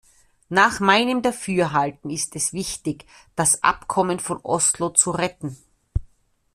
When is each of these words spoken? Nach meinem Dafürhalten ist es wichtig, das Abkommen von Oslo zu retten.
Nach 0.49 0.79
meinem 0.79 1.21
Dafürhalten 1.21 2.09
ist 2.09 2.35
es 2.35 2.53
wichtig, 2.53 3.05
das 3.35 3.61
Abkommen 3.61 4.19
von 4.19 4.39
Oslo 4.41 4.89
zu 4.89 5.11
retten. 5.11 5.55